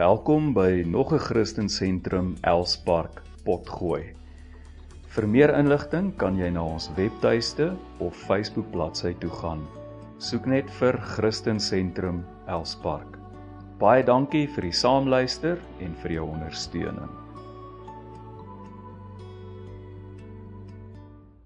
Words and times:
Welkom 0.00 0.54
by 0.56 0.82
nog 0.86 1.12
'n 1.12 1.18
Christen 1.18 1.68
Sentrum 1.68 2.36
Elspark 2.40 3.22
Potgooi. 3.44 4.16
Vir 5.12 5.26
meer 5.28 5.52
inligting 5.58 6.16
kan 6.16 6.38
jy 6.38 6.48
na 6.50 6.62
ons 6.64 6.88
webtuiste 6.96 7.76
of 7.98 8.16
Facebook 8.16 8.70
bladsy 8.70 9.12
toe 9.20 9.30
gaan. 9.30 9.66
Soek 10.18 10.46
net 10.46 10.70
vir 10.70 10.96
Christen 11.00 11.60
Sentrum 11.60 12.24
Elspark. 12.46 13.18
Baie 13.78 14.02
dankie 14.02 14.46
vir 14.48 14.62
die 14.62 14.72
saamluister 14.72 15.60
en 15.80 15.94
vir 15.94 16.12
jou 16.12 16.24
ondersteuning. 16.30 17.12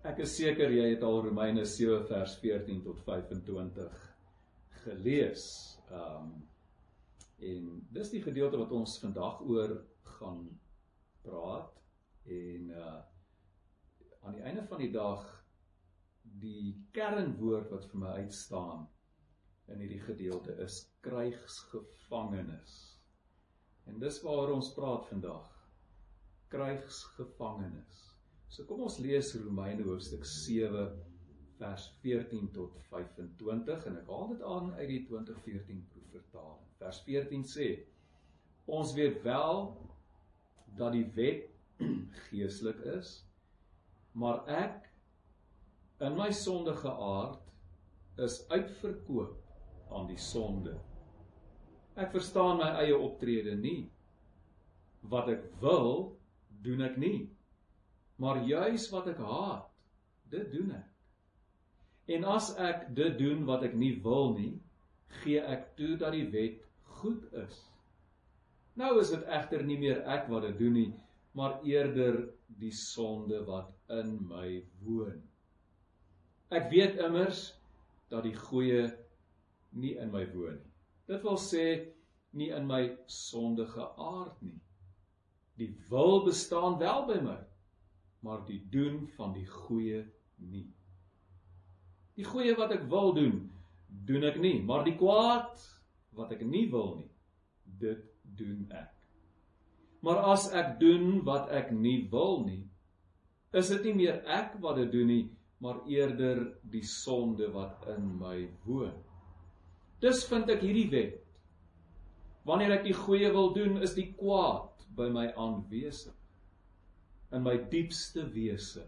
Ek 0.04 0.18
is 0.18 0.36
seker 0.36 0.70
jy 0.70 0.90
het 0.94 1.02
al 1.02 1.22
Romeine 1.22 1.64
7 1.64 2.06
vers 2.06 2.38
14 2.38 2.82
tot 2.82 3.00
25 3.02 4.14
gelees. 4.84 5.76
Um 5.90 6.53
en 7.38 7.86
dis 7.90 8.10
die 8.10 8.22
gedeelte 8.22 8.60
wat 8.60 8.72
ons 8.72 8.98
vandag 9.02 9.40
oor 9.40 9.76
gaan 10.18 10.46
praat 11.22 11.82
en 12.24 12.70
uh 12.70 13.00
aan 14.24 14.38
die 14.38 14.44
einde 14.48 14.62
van 14.64 14.80
die 14.80 14.92
dag 14.92 15.24
die 16.40 16.72
kernwoord 16.96 17.68
wat 17.70 17.84
vir 17.90 18.00
my 18.00 18.12
uitstaan 18.24 18.86
in 19.72 19.82
hierdie 19.82 20.00
gedeelte 20.00 20.54
is 20.64 20.78
krygsgevangenes. 21.04 22.72
En 23.84 24.00
dis 24.00 24.20
waaroor 24.24 24.54
ons 24.56 24.72
praat 24.76 25.06
vandag. 25.10 25.50
Krygsgevangenes. 26.52 28.00
So 28.48 28.64
kom 28.68 28.84
ons 28.86 29.00
lees 29.02 29.34
Romeine 29.44 29.84
hoofstuk 29.84 30.24
7 30.28 30.86
vers 31.58 31.86
14 32.02 32.50
tot 32.56 32.76
25 32.90 33.88
en 33.90 33.98
ek 34.00 34.12
haal 34.12 34.30
dit 34.32 34.44
aan 34.54 34.72
uit 34.78 34.88
die 34.90 35.02
2014 35.08 35.84
proefvertaling. 35.92 36.68
Vers 36.84 37.00
14 37.06 37.44
sê: 37.48 37.68
Ons 38.68 38.92
weet 38.92 39.22
wel 39.24 39.60
dat 40.76 40.92
die 40.92 41.06
wet 41.16 41.46
geestelik 42.26 42.82
is, 42.92 43.14
maar 44.12 44.42
ek 44.52 44.90
in 46.04 46.18
my 46.18 46.28
sondige 46.36 46.92
aard 46.92 48.20
is 48.20 48.42
uitverkoop 48.52 49.94
aan 49.96 50.10
die 50.10 50.20
sonde. 50.20 50.74
Ek 51.96 52.12
verstaan 52.12 52.60
my 52.60 52.68
eie 52.82 52.96
optrede 52.98 53.54
nie. 53.56 53.86
Wat 55.08 55.30
ek 55.32 55.46
wil, 55.62 56.18
doen 56.66 56.84
ek 56.84 56.98
nie. 57.00 57.30
Maar 58.20 58.42
juis 58.44 58.90
wat 58.92 59.08
ek 59.14 59.24
haat, 59.24 59.70
dit 60.34 60.52
doen 60.52 60.74
ek. 60.76 60.90
En 62.18 62.28
as 62.34 62.50
ek 62.60 62.90
dit 62.96 63.16
doen 63.18 63.46
wat 63.48 63.64
ek 63.64 63.76
nie 63.78 63.94
wil 64.04 64.34
nie, 64.36 64.52
gee 65.22 65.40
ek 65.40 65.70
toe 65.78 65.94
dat 66.00 66.12
die 66.12 66.28
wet 66.34 66.60
goed 67.04 67.32
is. 67.44 67.60
Nou 68.80 68.96
is 69.00 69.12
dit 69.14 69.24
egter 69.30 69.62
nie 69.62 69.78
meer 69.78 70.02
ek 70.10 70.26
wat 70.32 70.48
dit 70.48 70.58
doen 70.58 70.74
nie, 70.74 70.90
maar 71.38 71.60
eerder 71.66 72.24
die 72.58 72.72
sonde 72.74 73.42
wat 73.46 73.70
in 73.92 74.16
my 74.26 74.62
woon. 74.86 75.20
Ek 76.54 76.70
weet 76.72 76.98
immers 77.02 77.48
dat 78.10 78.24
die 78.26 78.36
goeie 78.38 78.88
nie 79.74 79.94
in 80.00 80.12
my 80.14 80.24
woon 80.32 80.56
nie. 80.58 80.74
Dit 81.10 81.24
wil 81.26 81.38
sê 81.40 81.64
nie 82.34 82.50
in 82.56 82.66
my 82.66 82.82
sondige 83.10 83.86
aard 84.00 84.38
nie. 84.42 84.58
Die 85.60 85.70
wil 85.90 86.24
bestaan 86.26 86.78
wel 86.80 87.04
by 87.10 87.18
my, 87.22 87.36
maar 88.26 88.42
die 88.48 88.62
doen 88.72 89.04
van 89.18 89.34
die 89.36 89.46
goeie 89.46 90.02
nie. 90.50 90.66
Die 92.18 92.26
goeie 92.26 92.54
wat 92.58 92.72
ek 92.74 92.88
wil 92.90 93.12
doen, 93.14 93.38
doen 94.08 94.26
ek 94.26 94.40
nie, 94.42 94.56
maar 94.66 94.82
die 94.86 94.96
kwaad 94.98 95.62
wat 96.16 96.34
ek 96.36 96.44
nie 96.46 96.66
wil 96.72 96.96
nie, 96.98 97.10
dit 97.80 98.04
doen 98.38 98.66
ek. 98.74 98.92
Maar 100.04 100.20
as 100.34 100.50
ek 100.52 100.76
doen 100.80 101.22
wat 101.24 101.48
ek 101.54 101.72
nie 101.72 102.04
wil 102.12 102.42
nie, 102.44 102.62
is 103.54 103.70
dit 103.72 103.88
nie 103.88 103.94
meer 104.02 104.20
ek 104.28 104.58
wat 104.62 104.80
dit 104.82 104.92
doen 104.92 105.10
nie, 105.10 105.24
maar 105.64 105.80
eerder 105.88 106.42
die 106.68 106.84
sonde 106.84 107.48
wat 107.54 107.86
in 107.94 108.10
my 108.20 108.36
woon. 108.66 108.96
Dis 110.02 110.24
vind 110.28 110.50
ek 110.52 110.64
hierdie 110.66 110.90
wet. 110.92 111.20
Wanneer 112.44 112.76
ek 112.76 112.84
die 112.90 112.96
goeie 112.96 113.30
wil 113.32 113.54
doen, 113.56 113.78
is 113.80 113.94
die 113.96 114.10
kwaad 114.18 114.84
by 114.98 115.06
my 115.12 115.30
aanwesig. 115.40 116.12
In 117.32 117.46
my 117.46 117.56
diepste 117.70 118.26
wese 118.34 118.84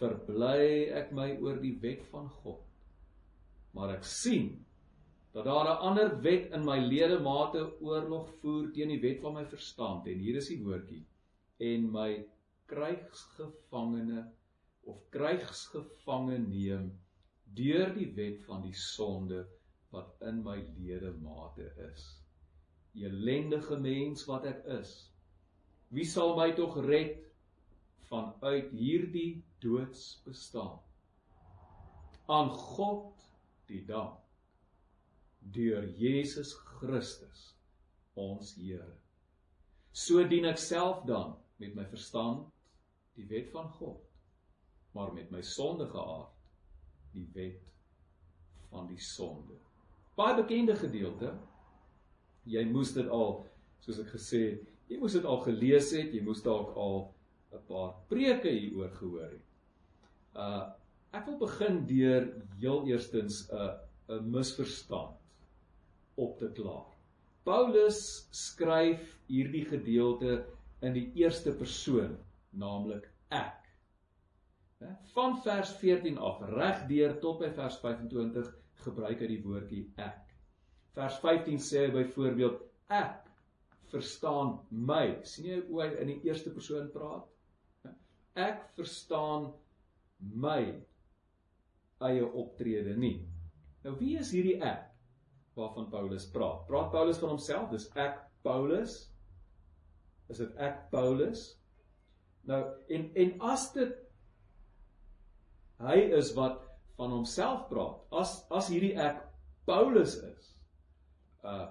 verbly 0.00 0.88
ek 0.96 1.12
my 1.12 1.34
oor 1.44 1.60
die 1.60 1.74
wet 1.82 2.06
van 2.08 2.30
God. 2.40 2.62
Maar 3.76 3.98
ek 3.98 4.06
sien 4.08 4.54
dat 5.32 5.44
daar 5.44 5.68
'n 5.70 5.82
ander 5.88 6.20
wet 6.20 6.50
in 6.50 6.64
my 6.64 6.78
ledemate 6.78 7.80
oorlog 7.80 8.28
voer 8.40 8.70
teen 8.72 8.88
die 8.88 9.00
wet 9.00 9.20
van 9.20 9.32
my 9.32 9.46
verstand. 9.46 10.06
En 10.06 10.18
hier 10.18 10.36
is 10.36 10.48
die 10.48 10.62
woordjie. 10.64 11.04
En 11.56 11.90
my 11.90 12.26
krygsgevangene 12.66 14.30
of 14.80 14.98
krygsgevange 15.08 16.38
neem 16.38 16.98
deur 17.44 17.94
die 17.94 18.12
wet 18.14 18.42
van 18.42 18.62
die 18.62 18.74
sonde 18.74 19.46
wat 19.90 20.14
in 20.20 20.42
my 20.42 20.58
ledemate 20.78 21.72
is. 21.92 22.04
Elendige 22.94 23.78
mens 23.78 24.24
wat 24.26 24.44
ek 24.44 24.64
is 24.80 25.10
wie 25.90 26.06
sal 26.06 26.36
my 26.36 26.52
tog 26.54 26.76
red 26.86 27.18
vanuit 28.10 28.70
hierdie 28.70 29.42
doodsbestaan? 29.58 30.78
Aan 32.26 32.50
God 32.50 33.14
die 33.66 33.82
dank 33.86 34.29
deur 35.40 35.86
Jesus 35.98 36.54
Christus 36.54 37.54
ons 38.14 38.54
Here. 38.58 38.94
So 39.92 40.22
dien 40.28 40.46
ek 40.46 40.60
self 40.60 41.04
dan 41.08 41.34
met 41.60 41.74
my 41.76 41.86
verstand 41.90 42.46
die 43.18 43.26
wet 43.30 43.50
van 43.52 43.68
God, 43.76 44.00
maar 44.94 45.12
met 45.14 45.30
my 45.32 45.42
sondige 45.44 45.98
aard 45.98 46.36
die 47.14 47.26
wet 47.34 47.64
van 48.70 48.86
die 48.90 49.00
sonde. 49.02 49.56
Baie 50.18 50.36
bekende 50.38 50.76
gedeelte. 50.78 51.32
Jy 52.50 52.62
moes 52.70 52.92
dit 52.94 53.08
al, 53.10 53.40
soos 53.82 53.98
ek 54.02 54.12
gesê 54.14 54.42
het, 54.52 54.68
jy 54.90 54.98
moes 55.00 55.16
dit 55.18 55.26
al 55.26 55.40
gelees 55.44 55.90
het, 55.94 56.14
jy 56.14 56.22
moes 56.24 56.42
dalk 56.44 56.76
al 56.78 57.10
'n 57.50 57.62
paar 57.66 57.94
preke 58.08 58.50
hieroor 58.50 58.92
gehoor 58.98 59.30
het. 59.30 59.46
Uh 60.34 60.68
ek 61.10 61.26
wil 61.26 61.38
begin 61.40 61.80
deur 61.86 62.28
heel 62.62 62.86
eerstens 62.86 63.48
'n 63.50 63.56
uh, 63.56 63.74
'n 64.14 64.30
misverstand 64.30 65.19
op 66.16 66.38
te 66.38 66.50
klaar. 66.56 66.88
Paulus 67.44 68.28
skryf 68.36 69.14
hierdie 69.30 69.64
gedeelte 69.64 70.44
in 70.84 70.94
die 70.96 71.06
eerste 71.22 71.52
persoon, 71.56 72.16
naamlik 72.52 73.08
ek. 73.34 73.56
Van 75.14 75.36
vers 75.44 75.72
14 75.80 76.18
af 76.18 76.40
regdeur 76.52 77.16
tot 77.20 77.40
by 77.42 77.50
vers 77.56 77.78
25 77.82 78.52
gebruik 78.84 79.20
hy 79.20 79.28
die 79.32 79.40
woordjie 79.44 79.82
ek. 80.00 80.36
Vers 80.96 81.18
15 81.22 81.60
sê 81.62 81.86
hy 81.86 81.90
byvoorbeeld 81.94 82.62
ek 82.96 83.28
verstaan 83.90 84.54
my. 84.70 85.20
sien 85.24 85.50
jy 85.50 85.58
hoe 85.68 85.82
hy 85.84 85.88
in 86.02 86.12
die 86.14 86.20
eerste 86.30 86.52
persoon 86.54 86.88
praat? 86.94 87.26
Ek 88.38 88.62
verstaan 88.76 89.50
my 90.20 90.62
eie 92.06 92.24
optrede 92.24 92.96
nie. 92.96 93.18
Nou 93.84 93.96
wie 94.00 94.16
is 94.20 94.32
hierdie 94.34 94.58
ek? 94.64 94.89
Waarvan 95.60 95.88
Paulus 95.92 96.26
praat. 96.32 96.66
Praat 96.68 96.90
Paulus 96.92 97.20
van 97.20 97.34
homself? 97.34 97.70
Dis 97.70 97.88
ek 97.98 98.18
Paulus? 98.46 98.98
Is 100.32 100.40
dit 100.40 100.62
ek 100.62 100.86
Paulus? 100.92 101.44
Nou 102.48 102.62
en 102.88 103.10
en 103.24 103.34
as 103.52 103.66
dit 103.76 103.96
hy 105.80 105.98
is 106.16 106.32
wat 106.36 106.62
van 107.00 107.12
homself 107.14 107.66
praat. 107.70 108.00
As 108.12 108.38
as 108.52 108.70
hierdie 108.72 108.94
ek 109.00 109.22
Paulus 109.68 110.16
is. 110.24 110.50
Uh 111.44 111.68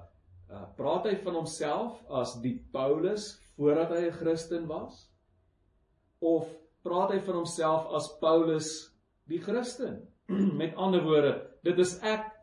uh 0.50 0.66
praat 0.78 1.06
hy 1.06 1.16
van 1.26 1.38
homself 1.42 2.00
as 2.22 2.34
die 2.44 2.56
Paulus 2.74 3.36
voordat 3.58 3.94
hy 3.94 4.08
'n 4.08 4.18
Christen 4.22 4.68
was? 4.70 5.06
Of 6.22 6.50
praat 6.84 7.14
hy 7.14 7.20
van 7.20 7.42
homself 7.44 7.90
as 7.94 8.10
Paulus 8.22 8.90
die 9.30 9.42
Christen? 9.42 10.02
Met 10.62 10.76
ander 10.76 11.04
woorde, 11.04 11.34
dit 11.64 11.78
is 11.80 11.98
ek 12.02 12.39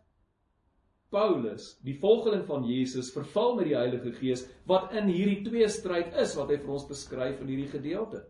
Paulus, 1.16 1.70
die 1.80 1.96
volgeling 1.96 2.42
van 2.44 2.66
Jesus, 2.68 3.08
vervul 3.14 3.54
met 3.56 3.70
die 3.70 3.76
Heilige 3.76 4.12
Gees 4.18 4.42
wat 4.68 4.92
in 4.92 5.08
hierdie 5.08 5.40
twee 5.46 5.68
stryd 5.72 6.12
is 6.20 6.34
wat 6.36 6.50
hy 6.52 6.58
vir 6.60 6.74
ons 6.76 6.88
beskryf 6.90 7.40
in 7.40 7.52
hierdie 7.54 7.70
gedeelte. 7.72 8.20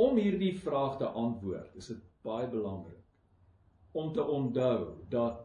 Om 0.00 0.16
hierdie 0.16 0.54
vraag 0.56 0.96
te 1.00 1.10
antwoord, 1.12 1.74
is 1.76 1.90
dit 1.92 2.00
baie 2.24 2.48
belangrik 2.48 3.02
om 3.96 4.12
te 4.12 4.24
onthou 4.24 4.96
dat 5.12 5.44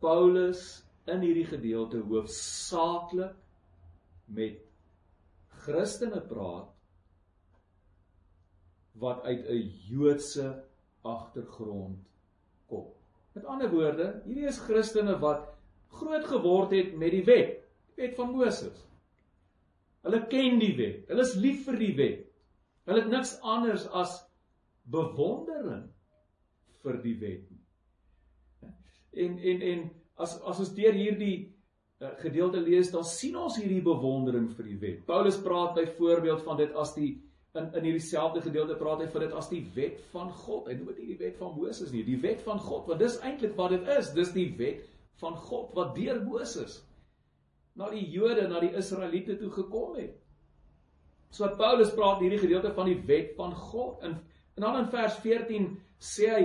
Paulus 0.00 0.60
in 1.08 1.24
hierdie 1.24 1.48
gedeelte 1.48 2.00
hoofsaaklik 2.08 3.34
met 4.36 4.60
Christene 5.64 6.20
praat 6.30 6.70
wat 9.00 9.24
uit 9.24 9.44
'n 9.48 9.72
Joodse 9.88 10.48
agtergrond 11.04 12.10
Met 13.36 13.46
ander 13.46 13.70
woorde, 13.70 14.08
hierdie 14.26 14.48
is 14.50 14.58
Christene 14.64 15.16
wat 15.22 15.46
groot 16.00 16.24
geword 16.26 16.74
het 16.74 16.96
met 16.98 17.14
die 17.14 17.24
wet. 17.26 17.60
Wet 17.98 18.16
van 18.18 18.32
Moses. 18.34 18.86
Hulle 20.06 20.24
ken 20.32 20.58
die 20.62 20.72
wet. 20.78 21.06
Hulle 21.10 21.24
is 21.26 21.36
lief 21.38 21.64
vir 21.68 21.78
die 21.80 21.94
wet. 21.98 22.26
Hulle 22.88 23.04
het 23.04 23.12
niks 23.12 23.36
anders 23.46 23.86
as 23.94 24.16
bewondering 24.90 25.86
vir 26.82 27.00
die 27.04 27.16
wet 27.20 27.46
nie. 27.50 27.60
En 29.24 29.38
en 29.38 29.64
en 29.72 29.88
as 30.20 30.36
as 30.48 30.62
ons 30.64 30.72
deur 30.74 30.96
hierdie 30.96 31.34
uh, 32.00 32.14
gedeelte 32.22 32.62
lees, 32.62 32.90
dan 32.90 33.04
sien 33.06 33.36
ons 33.36 33.58
hierdie 33.60 33.82
bewondering 33.84 34.48
vir 34.56 34.70
die 34.72 34.78
wet. 34.80 35.02
Paulus 35.06 35.38
praat 35.44 35.76
byvoorbeeld 35.76 36.42
van 36.46 36.58
dit 36.62 36.74
as 36.74 36.94
die 36.96 37.12
in 37.58 37.66
in 37.74 37.86
hierdie 37.88 38.04
selfde 38.04 38.42
gedeelte 38.44 38.76
praat 38.78 39.02
hy 39.02 39.08
van 39.10 39.24
dit 39.26 39.32
as 39.40 39.48
die 39.50 39.64
wet 39.74 39.98
van 40.12 40.30
God. 40.44 40.68
Hy 40.70 40.76
noem 40.78 40.92
dit 40.92 41.02
nie 41.02 41.10
die 41.14 41.20
wet 41.24 41.40
van 41.40 41.56
Moses 41.56 41.90
nie, 41.90 42.04
die 42.06 42.20
wet 42.22 42.44
van 42.46 42.62
God, 42.62 42.86
want 42.90 43.02
dis 43.02 43.18
eintlik 43.26 43.56
wat 43.58 43.74
dit 43.74 43.90
is. 43.96 44.12
Dis 44.14 44.32
die 44.36 44.48
wet 44.58 44.84
van 45.22 45.36
God 45.48 45.74
wat 45.76 45.94
deur 45.98 46.22
Moses 46.24 46.80
na 47.78 47.88
die 47.92 48.04
Jode, 48.12 48.46
na 48.50 48.60
die 48.62 48.74
Israeliete 48.76 49.36
toe 49.40 49.50
gekom 49.54 49.94
het. 49.98 50.16
So 51.30 51.46
wat 51.46 51.58
Paulus 51.58 51.92
praat 51.94 52.22
hierdie 52.22 52.40
gedeelte 52.42 52.72
van 52.74 52.90
die 52.90 52.98
wet 53.06 53.34
van 53.38 53.54
God. 53.54 54.02
In 54.06 54.18
en 54.58 54.66
dan 54.66 54.76
in 54.82 54.88
vers 54.92 55.14
14 55.22 55.68
sê 56.02 56.26
hy 56.28 56.40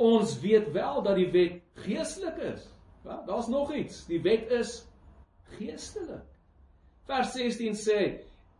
ons 0.00 0.36
weet 0.40 0.70
wel 0.72 1.02
dat 1.04 1.18
die 1.18 1.28
wet 1.34 1.58
geestelik 1.84 2.38
is. 2.54 2.68
Ja, 3.04 3.18
daar's 3.26 3.50
nog 3.50 3.72
iets. 3.74 4.06
Die 4.08 4.20
wet 4.24 4.50
is 4.54 4.78
geestelik. 5.58 6.24
Vers 7.10 7.34
16 7.34 7.76
sê 7.76 7.98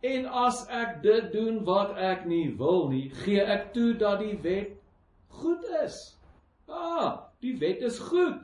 en 0.01 0.25
as 0.25 0.61
ek 0.71 1.01
dit 1.03 1.31
doen 1.33 1.63
wat 1.67 1.95
ek 1.97 2.25
nie 2.29 2.55
wil 2.59 2.87
nie, 2.91 3.09
gee 3.23 3.41
ek 3.43 3.73
toe 3.75 3.93
dat 3.99 4.21
die 4.23 4.37
wet 4.43 4.77
goed 5.41 5.65
is. 5.83 5.97
Ah, 6.69 7.31
die 7.43 7.55
wet 7.59 7.83
is 7.83 7.99
goed. 7.99 8.39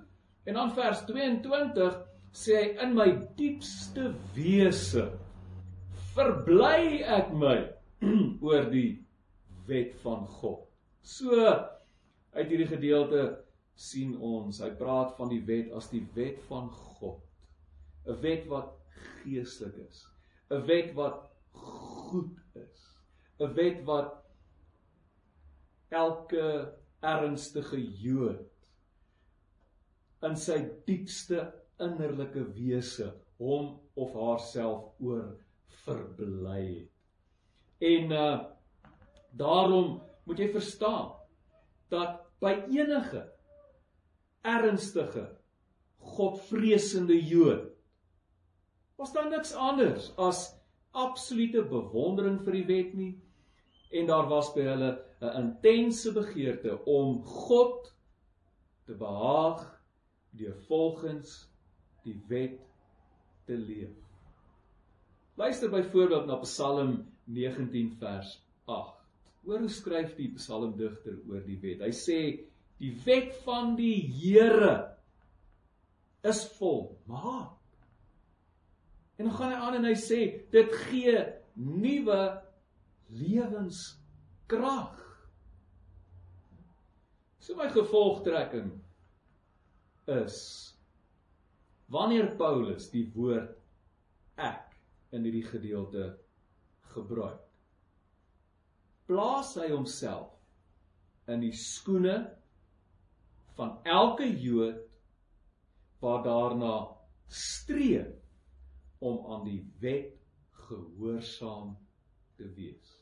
En 0.45 0.59
dan 0.59 0.73
vers 0.75 1.05
22 1.07 1.95
sê 2.35 2.57
hy 2.59 2.67
in 2.83 2.95
my 2.97 3.07
diepste 3.39 4.11
wese 4.35 5.07
verbly 6.15 7.01
ek 7.03 7.31
my 7.35 7.57
oor 8.45 8.67
die 8.71 8.99
wet 9.67 9.95
van 10.03 10.25
God. 10.39 10.61
So 11.03 11.39
uit 12.35 12.47
hierdie 12.51 12.69
gedeelte 12.69 13.23
sien 13.79 14.15
ons, 14.23 14.61
hy 14.63 14.71
praat 14.79 15.15
van 15.17 15.31
die 15.31 15.41
wet 15.47 15.71
as 15.75 15.89
die 15.91 16.03
wet 16.15 16.39
van 16.49 16.69
God. 16.71 17.21
'n 18.05 18.19
Wet 18.21 18.45
wat 18.51 18.75
geestelik 19.23 19.87
is. 19.87 20.05
'n 20.51 20.61
Wet 20.67 20.93
wat 20.95 21.23
goed 21.55 22.37
is. 22.55 22.81
'n 23.39 23.53
Wet 23.53 23.83
wat 23.85 24.23
elke 25.89 26.73
ernstige 27.01 27.79
Jood 27.79 28.45
in 30.25 30.35
sy 30.39 30.57
diepste 30.87 31.51
innerlike 31.83 32.43
wese 32.55 33.11
hom 33.37 33.75
of 33.99 34.13
haarself 34.15 34.95
oor 35.03 35.35
verbly 35.83 36.61
het. 36.63 36.91
En 37.79 38.11
uh 38.11 38.35
daarom 39.35 39.99
moet 40.23 40.39
jy 40.39 40.47
verstaan 40.53 41.11
dat 41.91 42.21
by 42.39 42.53
enige 42.71 43.25
ernstige 44.47 45.25
godvreesende 46.15 47.17
Jood 47.19 47.73
was 48.95 49.11
daar 49.11 49.27
niks 49.29 49.51
anders 49.53 50.13
as 50.15 50.54
absolute 50.95 51.63
bewondering 51.69 52.39
vir 52.45 52.59
die 52.59 52.67
wet 52.69 52.93
nie 52.97 53.13
en 53.95 54.07
daar 54.09 54.27
was 54.31 54.51
by 54.55 54.65
hulle 54.67 54.91
'n 55.21 55.35
intense 55.41 56.11
begeerte 56.11 56.77
om 56.85 57.21
God 57.23 57.91
te 58.85 58.93
behaag 58.93 59.63
deur 60.37 60.55
volgens 60.67 61.49
die 62.03 62.17
wet 62.27 62.59
te 63.45 63.57
leef. 63.57 63.93
Luister 65.35 65.69
byvoorbeeld 65.69 66.25
na 66.25 66.35
Psalm 66.35 67.05
19 67.23 67.95
vers 67.99 68.41
8. 68.65 68.93
Hoor 69.45 69.59
hoe 69.59 69.69
skryf 69.69 70.15
die 70.15 70.31
psalmdigter 70.33 71.17
oor 71.29 71.43
die 71.45 71.59
wet. 71.61 71.81
Hy 71.81 71.91
sê 71.91 72.19
die 72.81 72.93
wet 73.05 73.33
van 73.45 73.75
die 73.75 74.01
Here 74.01 74.95
is 76.23 76.45
volmaak. 76.57 77.53
En 79.15 79.29
dan 79.29 79.35
gaan 79.37 79.51
hy 79.53 79.59
aan 79.63 79.77
en 79.79 79.87
hy 79.87 79.95
sê 79.99 80.19
dit 80.51 80.77
gee 80.87 81.15
nuwe 81.55 82.21
lewenskrag. 83.15 84.99
So 87.39 87.55
my 87.55 87.69
gevolgtrekking 87.71 88.71
is 90.11 90.37
wanneer 91.93 92.31
Paulus 92.39 92.89
die 92.91 93.05
woord 93.13 93.53
ek 94.41 94.73
in 95.15 95.23
hierdie 95.23 95.45
gedeelte 95.47 96.09
gebruik. 96.95 97.39
Plaas 99.05 99.53
hy 99.61 99.69
homself 99.69 100.33
in 101.29 101.43
die 101.45 101.53
skoene 101.55 102.17
van 103.55 103.77
elke 103.85 104.25
Jood 104.25 104.81
wat 106.01 106.25
daarna 106.25 106.73
streef 107.31 108.14
om 108.99 109.25
aan 109.31 109.45
die 109.47 109.61
wet 109.79 110.13
gehoorsaam 110.67 111.75
te 112.37 112.49
wees. 112.55 112.93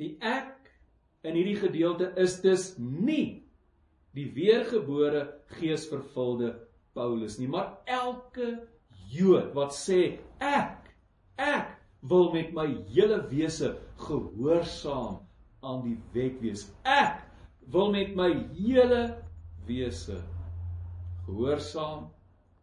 Die 0.00 0.16
ek 0.20 0.70
in 1.24 1.36
hierdie 1.38 1.58
gedeelte 1.60 2.12
is 2.20 2.40
dus 2.44 2.74
nie 2.78 3.44
die 4.14 4.28
weergebore 4.34 5.26
geesvervulde 5.58 6.54
Paulus 6.94 7.38
nie, 7.38 7.50
maar 7.50 7.80
elke 7.90 8.68
Jood 9.10 9.52
wat 9.54 9.74
sê 9.76 10.16
ek 10.42 10.84
Ek 11.36 11.72
wil 12.06 12.30
met 12.32 12.52
my 12.54 12.66
hele 12.94 13.18
wese 13.30 13.74
gehoorsaam 13.98 15.18
aan 15.64 15.82
die 15.82 15.98
wet 16.14 16.38
wees. 16.42 16.68
Ek 16.86 17.24
wil 17.74 17.90
met 17.90 18.14
my 18.14 18.30
hele 18.54 19.02
wese 19.66 20.20
gehoorsaam 21.26 22.10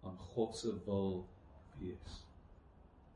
aan 0.05 0.17
God 0.31 0.55
se 0.55 0.71
wil 0.85 1.25
wees. 1.81 2.21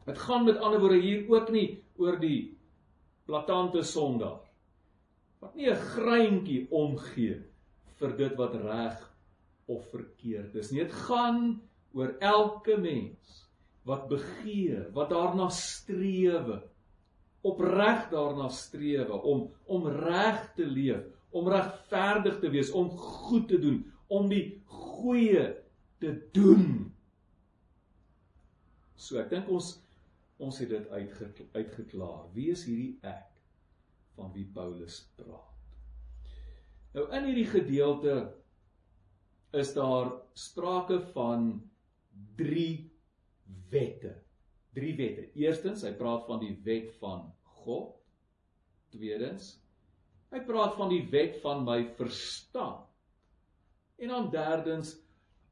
Dit 0.06 0.18
gaan 0.22 0.46
met 0.46 0.58
ander 0.58 0.80
woorde 0.80 1.02
hier 1.02 1.26
ook 1.30 1.50
nie 1.54 1.84
oor 1.98 2.20
die 2.22 2.58
platante 3.26 3.82
sondaar 3.84 4.42
wat 5.42 5.56
nie 5.56 5.70
'n 5.70 5.82
greintjie 5.94 6.68
omgee 6.72 7.42
vir 8.00 8.18
dit 8.18 8.36
wat 8.38 8.56
reg 8.56 8.98
of 9.68 9.86
verkeerd 9.92 10.56
is 10.56 10.72
nie. 10.72 10.84
Dit 10.84 10.94
gaan 10.94 11.62
oor 11.94 12.16
elke 12.20 12.78
mens 12.78 13.44
wat 13.86 14.08
begeer, 14.10 14.90
wat 14.94 15.10
daarna 15.10 15.50
strewe, 15.50 16.64
opreg 17.46 18.10
daarna 18.10 18.50
strewe 18.50 19.22
om 19.22 19.52
om 19.66 19.88
reg 19.88 20.54
te 20.56 20.66
leef, 20.66 21.06
om 21.30 21.48
regverdig 21.48 22.40
te 22.40 22.50
wees, 22.50 22.72
om 22.72 22.90
goed 22.90 23.48
te 23.48 23.60
doen, 23.60 23.84
om 24.08 24.30
die 24.30 24.62
goeie 24.66 25.54
te 26.00 26.14
doen. 26.34 26.92
So 28.96 29.20
ek 29.22 29.30
dink 29.30 29.50
ons 29.50 29.76
ons 30.38 30.58
het 30.60 30.70
dit 30.70 30.88
uitge, 30.90 31.30
uitgeklaar. 31.56 32.26
Wie 32.36 32.50
is 32.52 32.66
hierdie 32.68 32.96
ek 33.08 33.32
van 34.16 34.34
wie 34.36 34.46
Paulus 34.56 35.02
praat? 35.20 35.54
Nou 36.96 37.08
in 37.12 37.30
hierdie 37.30 37.50
gedeelte 37.52 38.16
is 39.56 39.74
daar 39.76 40.12
sprake 40.36 41.00
van 41.14 41.50
3 42.40 42.68
wette. 43.72 44.14
Drie 44.76 44.96
wette. 45.00 45.30
Eerstens, 45.40 45.84
hy 45.88 45.94
praat 45.96 46.26
van 46.28 46.42
die 46.44 46.56
wet 46.64 46.92
van 47.00 47.30
God. 47.64 47.94
Tweedens, 48.96 49.56
hy 50.32 50.42
praat 50.48 50.76
van 50.80 50.92
die 50.92 51.04
wet 51.12 51.40
van 51.44 51.64
my 51.68 51.82
verstand. 51.98 52.84
En 54.00 54.12
dan 54.12 54.30
derdens, 54.32 54.94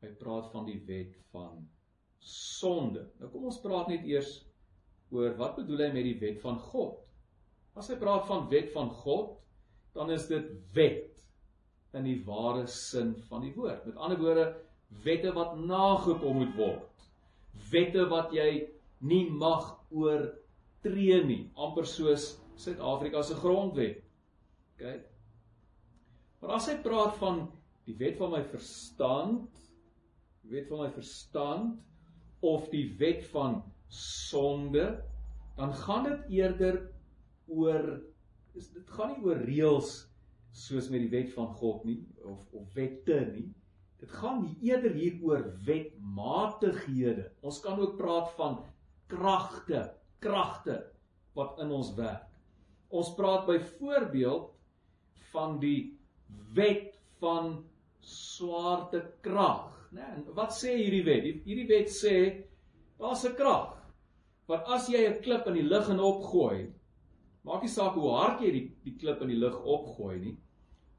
hy 0.03 0.11
praat 0.19 0.49
van 0.51 0.67
die 0.67 0.79
wet 0.87 1.15
van 1.31 1.63
sonde. 2.23 3.05
Nou 3.19 3.29
kom 3.31 3.47
ons 3.51 3.59
praat 3.63 3.89
net 3.91 4.03
eers 4.07 4.41
oor 5.13 5.37
wat 5.39 5.57
bedoel 5.61 5.87
hy 5.87 5.89
met 5.93 6.07
die 6.09 6.19
wet 6.21 6.41
van 6.41 6.57
God? 6.71 6.99
As 7.77 7.89
hy 7.89 7.97
praat 8.01 8.27
van 8.29 8.47
wet 8.51 8.71
van 8.73 8.89
God, 9.03 9.35
dan 9.93 10.11
is 10.13 10.27
dit 10.29 10.49
wet 10.73 11.09
in 11.93 12.07
die 12.07 12.19
ware 12.25 12.65
sin 12.69 13.13
van 13.29 13.45
die 13.45 13.53
woord. 13.53 13.85
Met 13.85 13.97
ander 14.01 14.17
woorde, 14.21 14.47
wette 15.05 15.33
wat 15.33 15.55
nagekom 15.61 16.41
moet 16.41 16.57
word 16.57 16.93
wette 17.71 18.05
wat 18.09 18.33
jy 18.33 18.49
nie 19.03 19.25
mag 19.29 19.73
oortree 19.93 21.19
nie, 21.27 21.43
amper 21.55 21.87
soos 21.89 22.33
Suid-Afrika 22.63 23.23
se 23.25 23.35
grondwet. 23.39 24.03
OK. 24.75 24.83
Maar 26.41 26.51
as 26.59 26.67
hy 26.69 26.75
praat 26.85 27.15
van 27.17 27.47
die 27.87 27.95
wet 27.97 28.19
van 28.19 28.29
my 28.35 28.43
verstand, 28.51 29.57
wet 30.51 30.67
van 30.69 30.83
my 30.83 30.89
verstand 30.93 32.45
of 32.45 32.67
die 32.71 32.85
wet 32.99 33.23
van 33.31 33.61
sonde, 33.93 34.85
dan 35.55 35.73
gaan 35.73 36.07
dit 36.07 36.29
eerder 36.39 36.79
oor 37.45 38.01
is 38.57 38.69
dit 38.73 38.89
gaan 38.93 39.13
nie 39.13 39.25
oor 39.25 39.41
reëls 39.45 39.91
soos 40.53 40.89
met 40.93 41.01
die 41.01 41.11
wet 41.13 41.31
van 41.33 41.49
God 41.57 41.85
nie 41.85 41.99
of 42.29 42.45
of 42.53 42.73
wette 42.77 43.19
nie. 43.33 43.49
Dit 44.01 44.11
gaan 44.19 44.45
eerder 44.61 44.93
hier 44.97 45.17
oor 45.23 45.45
wetmatighede. 45.65 47.29
Ons 47.41 47.61
kan 47.63 47.79
ook 47.79 47.95
praat 47.97 48.33
van 48.37 48.59
kragte, 49.11 49.85
kragte 50.21 50.79
wat 51.37 51.61
in 51.63 51.71
ons 51.73 51.93
werk. 51.97 52.27
Ons 52.93 53.13
praat 53.17 53.47
byvoorbeeld 53.47 54.51
van 55.31 55.57
die 55.61 55.93
wet 56.53 56.99
van 57.21 57.55
swaartekrag, 58.03 59.71
né? 59.95 60.09
En 60.17 60.25
wat 60.35 60.53
sê 60.53 60.75
hierdie 60.77 61.05
wet? 61.07 61.29
Hierdie 61.47 61.69
wet 61.69 61.89
sê 61.93 62.17
daar's 62.99 63.23
'n 63.25 63.37
krag. 63.39 63.82
Want 64.47 64.67
as 64.67 64.89
jy 64.91 65.05
'n 65.07 65.21
klip 65.23 65.47
in 65.47 65.53
die 65.53 65.69
lug 65.73 65.89
en 65.89 65.99
opgooi, 65.99 66.73
maak 67.43 67.61
nie 67.63 67.71
saak 67.71 67.95
hoe 67.95 68.11
hard 68.11 68.41
jy 68.41 68.51
die 68.51 68.65
die 68.83 68.95
klip 68.99 69.21
in 69.21 69.31
die 69.31 69.39
lug 69.39 69.55
opgooi 69.63 70.19
nie, 70.19 70.37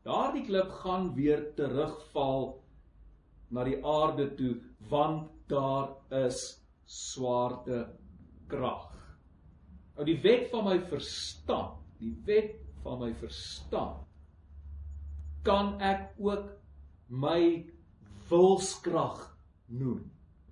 daardie 0.04 0.44
klip 0.46 0.70
gaan 0.82 1.14
weer 1.14 1.52
terugval 1.56 2.62
na 3.50 3.64
die 3.64 3.80
aarde 3.84 4.30
toe 4.36 4.54
want 4.90 5.30
daar 5.48 5.94
is 6.10 6.40
swaarte 6.86 7.86
krag. 8.48 8.90
Nou 9.96 10.04
die 10.04 10.20
wet 10.22 10.50
van 10.50 10.64
my 10.64 10.78
verstand, 10.90 11.78
die 12.00 12.14
wet 12.26 12.56
van 12.82 13.00
my 13.00 13.12
verstand 13.14 14.04
kan 15.44 15.74
ek 15.84 16.14
ook 16.16 16.48
my 17.08 17.66
wilskrag 18.30 19.20
noem. 19.68 20.00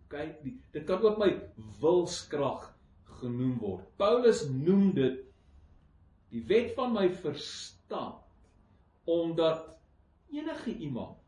OK, 0.04 0.16
die, 0.44 0.58
dit 0.74 0.84
kan 0.88 1.00
ook 1.00 1.18
my 1.20 1.30
wilskrag 1.80 2.71
genoem 3.22 3.56
word. 3.62 3.86
Paulus 4.00 4.44
noem 4.50 4.90
dit 4.96 5.20
die 6.32 6.42
wet 6.48 6.72
van 6.76 6.94
my 6.96 7.08
verstand 7.22 8.20
omdat 9.10 9.66
enige 10.32 10.76
iemand 10.76 11.18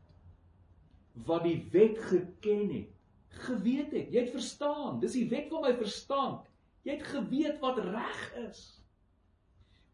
wat 1.27 1.43
die 1.43 1.59
wet 1.71 1.99
geken 2.09 2.69
het, 2.71 2.91
geweet 3.45 3.91
het, 3.91 4.11
jy 4.11 4.25
het 4.25 4.33
verstaan, 4.35 4.99
dis 5.01 5.15
die 5.15 5.27
wet 5.31 5.49
van 5.51 5.63
my 5.63 5.73
verstand. 5.79 6.47
Jy 6.85 6.97
het 6.97 7.07
geweet 7.09 7.61
wat 7.63 7.79
reg 7.83 8.23
is. 8.45 8.61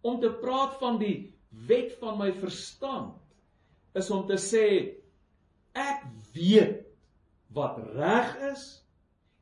Om 0.05 0.20
te 0.22 0.31
praat 0.41 0.77
van 0.81 0.98
die 1.01 1.31
wet 1.67 1.93
van 2.01 2.17
my 2.20 2.31
verstand 2.34 3.17
is 3.98 4.10
om 4.13 4.24
te 4.27 4.38
sê 4.39 4.65
ek 5.77 6.05
weet 6.36 6.86
wat 7.55 7.79
reg 7.96 8.36
is 8.51 8.63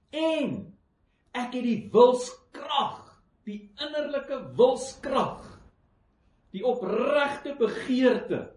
en 0.09 0.55
ek 1.37 1.53
het 1.53 1.65
die 1.65 1.83
wilskrag, 2.53 3.21
die 3.45 3.69
innerlike 3.79 4.39
wilskrag, 4.57 5.45
die 6.51 6.63
opregte 6.65 7.55
begeerte 7.57 8.49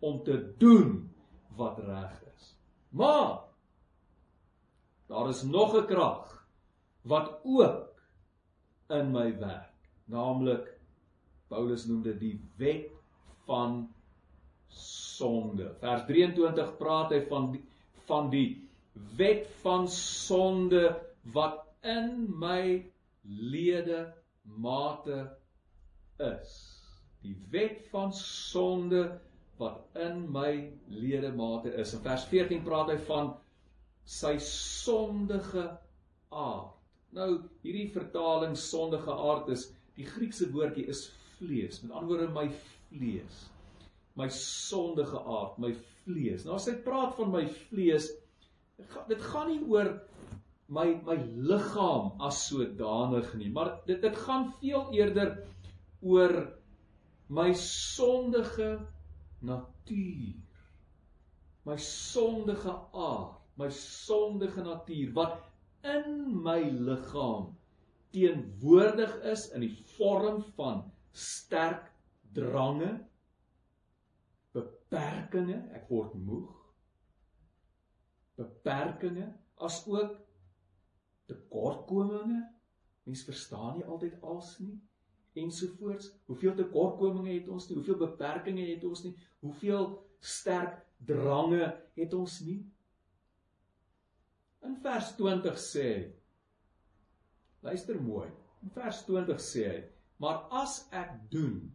om 0.00 0.22
te 0.24 0.54
doen 0.58 1.08
wat 1.56 1.78
reg 1.78 2.22
is. 2.34 2.54
Maar 2.90 3.44
daar 5.08 5.28
is 5.28 5.42
nog 5.42 5.74
'n 5.74 5.86
krag 5.86 6.46
wat 7.02 7.40
ook 7.44 8.02
in 8.88 9.10
my 9.10 9.38
werk, 9.38 9.72
naamlik 10.04 10.78
Paulus 11.48 11.86
noem 11.86 12.02
dit 12.02 12.20
die 12.20 12.40
wet 12.56 12.90
van 13.46 13.88
sonde. 14.68 15.74
Vers 15.80 16.04
23 16.06 16.76
praat 16.76 17.10
hy 17.10 17.26
van 17.28 17.52
die, 17.52 17.64
van 18.04 18.30
die 18.30 18.68
wet 19.16 19.46
van 19.62 19.88
sonde 19.88 21.00
wat 21.32 21.64
in 21.82 22.28
my 22.38 22.84
lede 23.28 24.12
mate 24.42 25.36
is. 26.16 26.54
Die 27.22 27.36
wet 27.50 27.86
van 27.90 28.12
sonde 28.14 29.20
wat 29.58 29.80
in 29.98 30.22
my 30.32 30.70
ledemate 30.86 31.74
is. 31.74 31.92
In 31.94 32.02
vers 32.04 32.24
14 32.30 32.62
praat 32.66 32.92
hy 32.92 32.98
van 33.08 33.32
sy 34.08 34.36
sondige 34.42 35.66
aard. 36.30 36.74
Nou 37.16 37.30
hierdie 37.64 37.88
vertaling 37.92 38.56
sondige 38.58 39.12
aard 39.12 39.48
is 39.52 39.68
die 39.98 40.06
Griekse 40.06 40.50
woordjie 40.52 40.86
is 40.92 41.08
vlees. 41.38 41.82
Met 41.82 41.92
ander 41.92 42.12
woorde 42.12 42.28
my 42.34 42.46
vlees. 42.88 43.46
My 44.18 44.28
sondige 44.34 45.20
aard, 45.20 45.58
my 45.62 45.72
vlees. 46.04 46.46
Nou 46.46 46.56
as 46.58 46.68
hy 46.70 46.76
praat 46.84 47.14
van 47.18 47.32
my 47.34 47.44
vlees, 47.68 48.10
dit 49.08 49.26
gaan 49.32 49.50
nie 49.50 49.60
oor 49.66 49.92
my 50.68 50.86
my 51.04 51.16
liggaam 51.50 52.12
as 52.28 52.42
sodanig 52.48 53.32
nie, 53.40 53.50
maar 53.52 53.78
dit 53.86 54.02
dit 54.04 54.16
gaan 54.26 54.50
veel 54.60 54.92
eerder 54.92 55.32
oor 56.00 56.34
my 57.28 57.52
sondige 57.60 58.68
natuur. 59.40 60.36
My 61.68 61.76
sondige 61.84 62.74
aard, 62.96 63.40
my 63.60 63.68
sondige 63.74 64.64
natuur 64.64 65.12
wat 65.16 65.40
in 65.84 66.36
my 66.44 66.60
liggaam 66.64 67.54
teenwoordig 68.12 69.18
is 69.32 69.48
in 69.52 69.66
die 69.66 69.74
vorm 69.96 70.40
van 70.56 70.84
sterk 71.12 71.90
drange, 72.36 72.94
beperkings, 74.56 75.68
ek 75.76 75.90
word 75.92 76.14
moeg. 76.16 76.54
Beperkings 78.38 79.36
as 79.64 79.82
ook 79.90 80.16
tekortkominge. 81.28 82.42
Mens 83.08 83.24
verstaan 83.24 83.78
nie 83.78 83.86
altyd 83.86 84.18
alles 84.22 84.56
nie 84.62 84.76
ensovoorts. 85.38 86.10
Hoeveel 86.26 86.56
tekortkominge 86.58 87.32
het 87.36 87.48
ons 87.52 87.68
nie? 87.68 87.78
Hoeveel 87.78 88.00
beperkings 88.02 88.70
het 88.72 88.84
ons 88.88 89.04
nie? 89.06 89.14
Hoeveel 89.44 89.86
sterk 90.18 90.80
drange 91.06 91.68
het 91.94 92.14
ons 92.14 92.40
nie? 92.46 92.58
In 94.66 94.74
vers 94.82 95.14
20 95.16 95.60
sê 95.62 95.90
Luister 97.62 97.98
mooi. 98.02 98.28
In 98.62 98.70
vers 98.70 99.02
20 99.06 99.40
sê 99.42 99.64
hy: 99.68 99.78
"Maar 100.22 100.46
as 100.50 100.88
ek 100.90 101.30
doen 101.30 101.74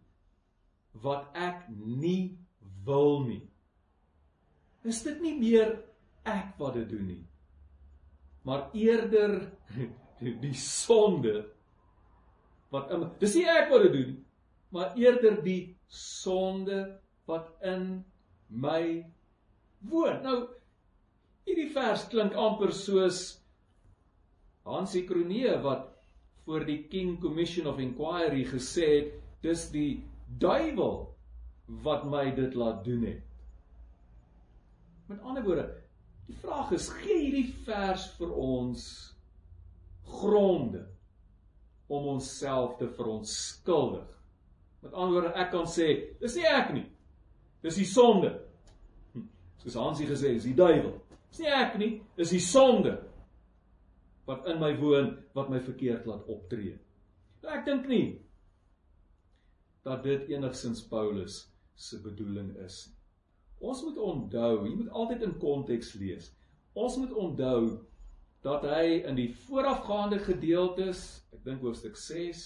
wat 1.04 1.32
ek 1.36 1.68
nie 1.70 2.38
wil 2.86 3.24
nie, 3.26 3.50
is 4.84 5.04
dit 5.04 5.22
nie 5.22 5.36
meer 5.40 5.84
ek 6.24 6.58
wat 6.60 6.74
dit 6.74 6.90
doen 6.90 7.06
nie, 7.08 7.24
maar 8.44 8.70
eerder 8.74 9.40
die 10.46 10.58
sonde 10.60 11.46
wat 12.74 12.92
in 12.92 13.08
dis 13.22 13.36
nie 13.38 13.48
ek 13.50 13.72
wat 13.72 13.88
dit 13.88 13.98
doen 13.98 14.14
maar 14.74 14.96
eerder 14.98 15.38
die 15.46 15.76
sonde 15.88 17.00
wat 17.30 17.52
in 17.62 18.04
my 18.50 19.06
woon. 19.86 20.22
Nou 20.26 20.38
hierdie 21.46 21.70
vers 21.76 22.08
klink 22.10 22.34
amper 22.40 22.74
soos 22.74 23.22
Hansie 24.66 25.04
Kronee 25.06 25.54
wat 25.62 25.92
voor 26.48 26.66
die 26.68 26.80
King 26.90 27.20
Commission 27.22 27.68
of 27.70 27.80
Inquiry 27.84 28.48
gesê 28.50 28.90
het 28.96 29.14
dis 29.44 29.68
die 29.76 30.02
duiwel 30.42 31.04
wat 31.86 32.08
my 32.10 32.26
dit 32.36 32.56
laat 32.58 32.82
doen 32.88 33.06
het. 33.08 33.22
Met 35.12 35.22
ander 35.22 35.44
woorde, 35.46 35.68
die 36.28 36.38
vraag 36.40 36.72
is 36.78 36.90
gee 37.02 37.20
hierdie 37.20 37.50
vers 37.66 38.08
vir 38.18 38.34
ons 38.40 38.86
gronde 40.20 40.86
om 41.92 42.08
onsself 42.16 42.78
te 42.80 42.88
verontskuldig. 42.90 44.08
Met 44.84 44.94
ander 44.94 45.14
woorde, 45.14 45.34
ek 45.40 45.52
kan 45.54 45.68
sê, 45.70 45.90
dis 46.20 46.36
nie 46.40 46.48
ek 46.50 46.74
nie. 46.76 46.86
Dis 47.64 47.80
die 47.80 47.88
sonde. 47.88 48.34
Hm, 49.14 49.28
soos 49.64 49.80
Hansie 49.80 50.08
gesê, 50.10 50.34
dis 50.36 50.48
die 50.50 50.58
duiwel. 50.58 50.98
Dis 51.32 51.44
nie 51.44 51.54
ek 51.56 51.78
nie, 51.82 51.92
dis 52.20 52.34
die 52.36 52.44
sonde 52.44 52.98
wat 54.28 54.48
in 54.48 54.60
my 54.62 54.72
woon 54.80 55.10
wat 55.36 55.50
my 55.52 55.60
verkeerd 55.64 56.06
laat 56.08 56.28
optree. 56.32 56.78
Nou 57.44 57.52
ek 57.52 57.66
dink 57.68 57.88
nie 57.92 58.06
dat 59.84 60.06
dit 60.06 60.30
enigsins 60.32 60.84
Paulus 60.88 61.42
se 61.76 62.00
bedoeling 62.00 62.54
is. 62.64 62.86
Ons 63.64 63.84
moet 63.86 63.98
onthou, 63.98 64.66
jy 64.68 64.76
moet 64.76 64.92
altyd 64.92 65.24
in 65.28 65.38
konteks 65.40 65.94
lees. 66.00 66.32
Ons 66.76 66.98
moet 67.00 67.14
onthou 67.16 67.62
dat 68.44 68.66
hy 68.68 69.00
in 69.08 69.16
die 69.16 69.30
voorafgaande 69.46 70.20
gedeeltes, 70.26 71.24
ek 71.32 71.46
dink 71.46 71.64
hoofstuk 71.64 71.96
6, 72.00 72.44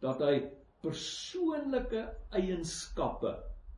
dat 0.00 0.22
hy 0.24 0.38
persoonlike 0.80 2.06
eienskappe 2.32 3.34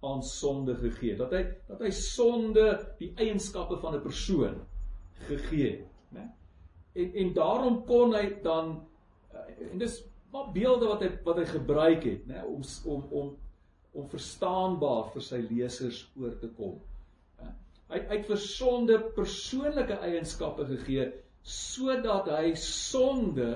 aan 0.07 0.23
sonde 0.23 0.77
gegee 0.79 1.17
het. 1.17 1.23
Dat 1.25 1.35
hy 1.35 1.43
dat 1.71 1.83
hy 1.83 1.91
sonde 1.95 2.67
die 3.01 3.11
eienskappe 3.19 3.81
van 3.83 3.99
'n 3.99 4.05
persoon 4.07 4.63
gegee 5.27 5.71
het, 5.71 5.87
né? 6.15 6.29
En 6.95 7.15
en 7.25 7.35
daarom 7.35 7.85
kon 7.87 8.15
hy 8.15 8.39
dan 8.43 8.87
en 9.71 9.79
dis 9.79 10.03
maar 10.33 10.53
beelde 10.53 10.87
wat 10.87 11.03
hy 11.05 11.11
wat 11.25 11.37
hy 11.37 11.45
gebruik 11.45 12.05
het, 12.05 12.27
né, 12.27 12.43
om 12.45 12.63
om 12.85 13.03
om 13.11 13.33
om 13.93 14.09
verstaanbaar 14.09 15.11
vir 15.13 15.25
sy 15.27 15.41
lesers 15.51 16.01
oor 16.21 16.33
te 16.41 16.49
kom. 16.57 16.79
Hy 17.93 18.01
het 18.09 18.25
vir 18.29 18.41
sonde 18.41 18.97
persoonlike 19.17 19.99
eienskappe 20.01 20.65
gegee 20.71 21.11
sodat 21.45 22.31
hy 22.33 22.55
sonde 22.57 23.51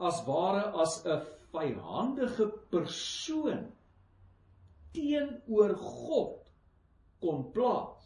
as 0.00 0.20
ware 0.26 0.66
as 0.82 1.00
'n 1.06 1.22
vyhandige 1.52 2.50
persoon 2.70 3.70
teenoor 4.92 5.74
God 5.76 6.50
kon 7.20 7.50
plaas. 7.52 8.04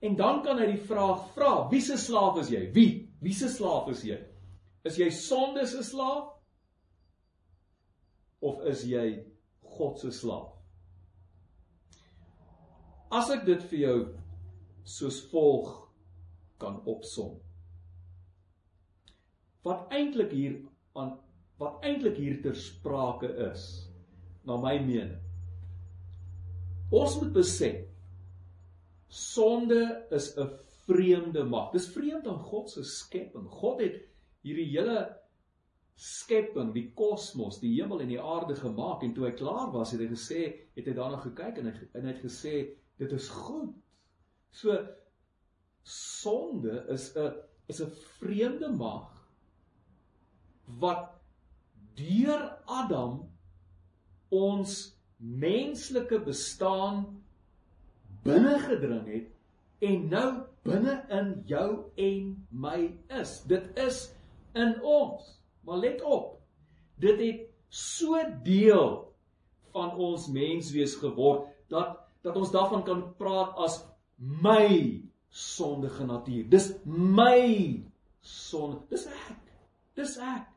En 0.00 0.16
dan 0.16 0.42
kan 0.42 0.58
hy 0.58 0.66
die 0.72 0.86
vraag 0.86 1.30
vra: 1.34 1.68
Wie 1.70 1.80
se 1.80 1.96
slaaf 1.98 2.38
is 2.38 2.50
jy? 2.50 2.70
Wie? 2.72 3.08
Wie 3.20 3.34
se 3.34 3.48
slaaf 3.48 3.88
is 3.88 4.02
jy? 4.02 4.18
Is 4.84 4.98
jy 4.98 5.10
sonde 5.10 5.66
se 5.66 5.82
slaaf? 5.82 6.34
Of 8.40 8.62
is 8.70 8.84
jy 8.86 9.24
God 9.78 10.00
se 10.00 10.12
slaaf? 10.14 10.54
As 13.14 13.30
ek 13.32 13.46
dit 13.46 13.62
vir 13.70 13.80
jou 13.80 13.98
soos 14.88 15.20
volg 15.30 15.70
kan 16.60 16.80
opsom. 16.88 17.36
Wat 19.64 19.92
eintlik 19.94 20.32
hier 20.34 20.58
aan 20.98 21.16
wat 21.58 21.82
eintlik 21.82 22.14
hier 22.20 22.36
ter 22.42 22.54
sprake 22.54 23.28
is, 23.48 23.64
na 24.46 24.54
my 24.62 24.76
mening. 24.78 25.16
Ons 26.94 27.16
moet 27.18 27.32
besef 27.34 27.80
sonde 29.08 30.06
is 30.14 30.36
'n 30.36 30.48
vreemde 30.86 31.44
mag. 31.44 31.72
Dis 31.72 31.88
vreemd 31.88 32.26
aan 32.26 32.38
God 32.38 32.70
se 32.70 32.84
skepping. 32.84 33.48
God 33.50 33.80
het 33.80 33.96
hierdie 34.42 34.70
hele 34.70 35.18
skepping, 35.98 36.70
die 36.74 36.92
kosmos, 36.94 37.58
die 37.58 37.72
hemel 37.74 38.04
en 38.04 38.12
die 38.12 38.20
aarde 38.22 38.54
gemaak 38.54 39.02
en 39.02 39.16
toe 39.16 39.26
hy 39.26 39.32
klaar 39.34 39.72
was, 39.74 39.90
het 39.92 40.04
hy 40.04 40.06
gesê, 40.12 40.42
het 40.76 40.86
hy 40.86 40.94
daarna 40.94 41.18
gekyk 41.24 41.58
en 41.58 41.70
hy 41.70 41.74
en 41.98 42.06
hy 42.06 42.12
het 42.12 42.22
gesê 42.22 42.54
dit 43.00 43.14
is 43.16 43.26
goed. 43.34 43.72
So 44.54 44.76
sonde 45.82 46.84
is 46.94 47.10
'n 47.16 47.32
is 47.68 47.80
'n 47.82 47.90
vreemde 48.18 48.68
mag 48.70 49.10
wat 50.78 51.10
deur 51.96 52.58
Adam 52.66 53.28
ons 54.30 54.94
menslike 55.16 56.20
bestaan 56.20 57.22
binne 58.22 58.58
gedring 58.58 59.06
het 59.06 59.26
en 59.78 60.08
nou 60.08 60.42
binne 60.62 60.94
in 61.10 61.42
jou 61.46 61.90
en 61.96 62.46
my 62.50 62.94
is. 63.08 63.42
Dit 63.42 63.78
is 63.78 64.12
in 64.54 64.80
ons. 64.82 65.37
Maar 65.68 65.82
let 65.84 66.02
op. 66.02 66.40
Dit 66.96 67.20
het 67.20 67.40
so 67.68 68.16
deel 68.42 69.14
van 69.76 69.96
ons 70.00 70.30
menswees 70.32 70.94
geword 70.96 71.44
dat 71.68 71.98
dat 72.24 72.36
ons 72.36 72.50
daarvan 72.50 72.82
kan 72.84 73.02
praat 73.20 73.52
as 73.62 73.76
my 74.16 75.04
sondige 75.28 76.04
natuur. 76.08 76.48
Dis 76.50 76.72
my 76.84 77.84
son. 78.20 78.80
Dis 78.90 79.04
ek. 79.06 79.52
Dis 79.94 80.16
ek. 80.16 80.48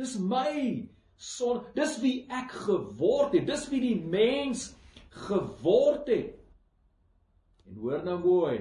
Dis 0.00 0.16
my 0.18 0.88
son. 1.14 1.62
Dis 1.76 1.98
wie 2.02 2.24
ek 2.32 2.56
geword 2.66 3.36
het. 3.36 3.46
Dis 3.46 3.68
wie 3.70 3.82
die 3.84 4.00
mens 4.00 4.72
geword 5.28 6.08
het. 6.10 6.34
En 7.68 7.78
hoor 7.84 8.02
nou 8.04 8.18
mooi. 8.24 8.58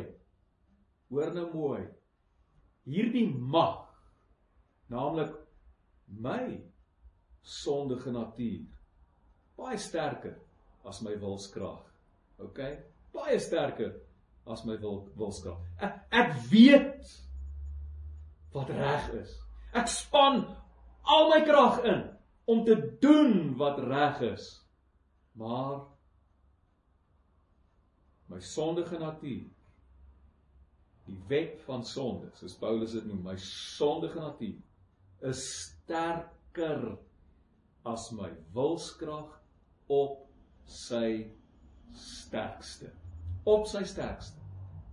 Hoor 1.10 1.34
nou 1.34 1.48
mooi. 1.56 1.82
Hierdie 2.88 3.27
mag 3.32 3.88
naamlik 4.91 5.34
my 6.08 6.58
sondige 7.42 8.12
natuur 8.12 8.66
baie 9.58 9.78
sterker 9.78 10.36
as 10.86 11.02
my 11.02 11.16
wilskrag. 11.20 11.84
OK? 12.40 12.60
Baie 13.14 13.40
sterker 13.40 13.96
as 14.48 14.64
my 14.66 14.78
wil 14.82 15.08
wilskrag. 15.18 15.60
Ek, 15.84 15.98
ek 16.14 16.38
weet 16.52 17.12
wat 18.56 18.72
reg 18.72 19.10
is. 19.20 19.34
Ek 19.76 19.90
span 19.92 20.44
al 21.08 21.30
my 21.34 21.42
krag 21.48 21.82
in 21.90 22.06
om 22.48 22.64
te 22.68 22.78
doen 23.02 23.56
wat 23.60 23.82
reg 23.84 24.24
is. 24.30 24.48
Maar 25.38 25.84
my 28.32 28.40
sondige 28.44 29.00
natuur 29.00 29.46
die 31.08 31.20
wet 31.30 31.62
van 31.64 31.86
sonde, 31.88 32.28
soos 32.36 32.56
Paulus 32.60 32.96
dit 32.98 33.06
noem, 33.08 33.22
my 33.24 33.38
sondige 33.40 34.20
natuur 34.20 35.28
is 35.30 35.44
sterker 35.88 36.98
as 37.88 38.09
my 38.12 38.27
wilskrag 38.55 39.31
op 39.88 40.25
sy 40.68 41.29
sterkste. 41.96 42.92
Op 43.48 43.68
sy 43.72 43.85
sterkste. 43.88 44.42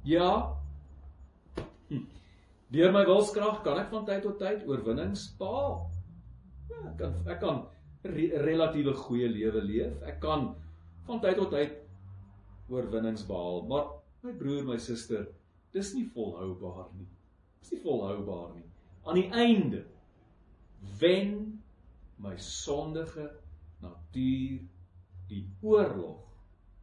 Ja. 0.06 0.54
Hm. 1.88 2.04
Deur 2.70 2.94
my 2.94 3.02
wilskrag 3.08 3.64
kan 3.66 3.80
ek 3.82 3.90
van 3.90 4.06
tyd 4.06 4.22
tot 4.22 4.38
tyd 4.38 4.62
oorwinnings 4.70 5.32
behaal. 5.40 5.80
Ja, 6.70 6.82
ek 6.92 6.94
kan 7.00 7.16
ek 7.26 7.40
kan 7.42 7.58
re 8.06 8.28
relatiewe 8.46 8.94
goeie 8.94 9.26
lewe 9.32 9.64
leef. 9.66 9.96
Ek 10.06 10.20
kan 10.22 10.52
van 11.08 11.22
tyd 11.24 11.40
tot 11.42 11.50
tyd 11.56 11.74
oorwinnings 12.70 13.26
behaal, 13.26 13.64
maar 13.66 13.90
my 14.22 14.32
broer, 14.38 14.62
my 14.64 14.78
suster, 14.80 15.26
dis 15.74 15.90
nie 15.98 16.06
volhoubaar 16.14 16.86
nie. 16.94 17.10
Dis 17.58 17.74
nie 17.74 17.82
volhoubaar 17.82 18.54
nie. 18.54 18.68
Aan 19.04 19.18
die 19.18 19.26
einde 19.34 19.82
wen 21.00 21.62
my 22.16 22.36
sondige 22.38 23.28
natuur 23.82 24.62
die 25.28 25.44
oorlog, 25.60 26.22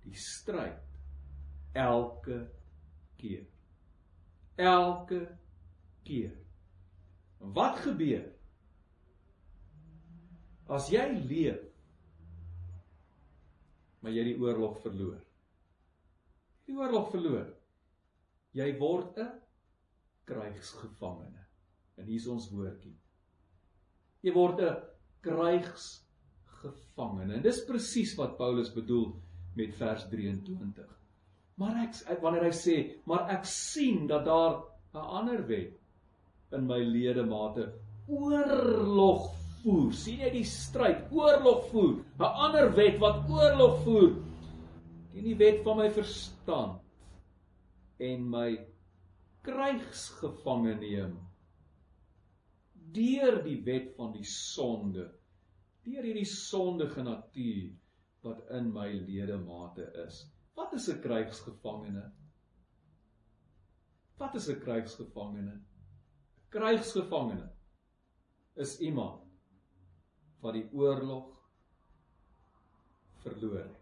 die 0.04 0.16
stryd 0.18 0.82
elke 1.78 2.44
keer. 3.18 3.46
Elke 4.56 5.24
keer. 6.04 6.36
Wat 7.40 7.80
gebeur 7.86 8.28
As 10.72 10.88
jy 10.88 11.04
leef 11.28 11.68
maar 14.02 14.14
jy 14.16 14.24
die 14.32 14.38
oorlog 14.42 14.80
verloor. 14.82 15.20
Die 16.66 16.74
oorlog 16.78 17.12
verloor. 17.14 17.52
Jy 18.58 18.68
word 18.80 19.20
'n 19.22 19.30
krygsgevangene. 20.26 21.44
En 21.98 22.06
hier's 22.06 22.28
ons 22.28 22.50
woordjie. 22.50 22.96
Jy 24.22 24.34
word 24.34 24.60
'n 24.62 24.76
krygsgevangene. 25.26 27.36
En 27.36 27.42
dis 27.42 27.66
presies 27.66 28.18
wat 28.18 28.38
Paulus 28.38 28.74
bedoel 28.74 29.16
met 29.56 29.76
vers 29.76 30.10
23. 30.10 30.86
Maar 31.58 31.76
ek 31.84 32.22
wanneer 32.22 32.44
hy 32.44 32.52
sê, 32.56 32.92
maar 33.06 33.30
ek 33.30 33.46
sien 33.46 34.08
dat 34.08 34.26
daar 34.26 34.64
'n 34.94 34.98
ander 34.98 35.48
wet 35.48 35.74
in 36.52 36.68
my 36.68 36.80
ledemate 36.80 37.74
oorlog 38.08 39.36
voer. 39.64 39.94
sien 39.94 40.20
jy 40.20 40.30
die 40.30 40.44
stryd, 40.44 41.12
oorlog 41.12 41.70
voer. 41.70 41.96
'n 42.20 42.24
Ander 42.24 42.76
wet 42.76 43.00
wat 43.00 43.30
oorlog 43.30 43.84
voer 43.84 44.16
teen 45.12 45.28
die 45.28 45.38
wet 45.40 45.62
van 45.66 45.82
my 45.82 45.90
verstand 45.92 46.80
en 48.02 48.28
my 48.32 48.48
krygsgevange 49.46 50.78
neem 50.82 51.18
deur 52.94 53.42
die 53.44 53.58
wet 53.66 53.94
van 53.98 54.14
die 54.16 54.26
sonde, 54.28 55.08
deur 55.86 56.04
hierdie 56.06 56.28
sondige 56.28 57.04
natuur 57.04 57.72
wat 58.26 58.44
in 58.54 58.70
my 58.74 58.88
ledemate 58.92 59.88
is. 60.06 60.26
Wat 60.56 60.74
is 60.74 60.90
'n 60.90 61.02
krygsgevangene? 61.02 62.12
Wat 64.18 64.36
is 64.36 64.50
'n 64.50 64.60
krygsgevangene? 64.60 65.62
Krygsgevangene 66.50 67.50
is 68.56 68.80
iemand 68.80 69.24
wat 70.42 70.54
die 70.54 70.70
oorlog 70.74 71.30
verloor 73.22 73.60
het. 73.60 73.78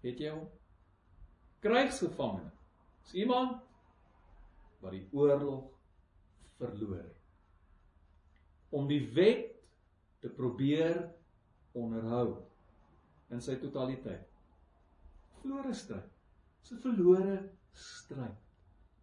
Het 0.00 0.18
jy 0.18 0.30
hom? 0.30 0.48
Krygsgevangene. 1.60 2.50
Is 3.04 3.12
iemand 3.12 3.60
wat 4.80 4.92
die 4.96 5.08
oorlog 5.12 5.79
verloor 6.60 7.00
het. 7.00 7.16
Om 8.70 8.86
die 8.90 9.02
wet 9.16 9.48
te 10.20 10.28
probeer 10.28 11.00
onderhou 11.72 12.36
in 13.30 13.42
sy 13.42 13.56
totaliteit. 13.62 14.26
Verlore 15.40 15.74
stryd. 15.74 16.08
Dis 16.60 16.72
'n 16.72 16.82
verlore 16.84 17.36
stryd. 17.72 18.36